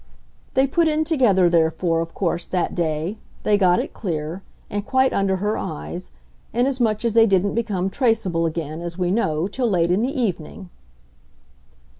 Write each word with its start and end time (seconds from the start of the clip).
They 0.55 0.65
put 0.65 0.87
in 0.87 1.03
together, 1.03 1.47
therefore, 1.47 1.99
of 1.99 2.15
course, 2.15 2.47
that 2.47 2.73
day; 2.73 3.19
they 3.43 3.55
got 3.55 3.77
it 3.79 3.93
clear 3.93 4.41
and 4.67 4.83
quite 4.83 5.13
under 5.13 5.35
her 5.35 5.59
eyes; 5.59 6.11
inasmuch 6.53 7.05
as 7.05 7.13
they 7.13 7.27
didn't 7.27 7.53
become 7.53 7.87
traceable 7.91 8.47
again, 8.47 8.81
as 8.81 8.97
we 8.97 9.11
know, 9.11 9.47
till 9.47 9.69
late 9.69 9.91
in 9.91 10.01
the 10.01 10.19
evening." 10.19 10.71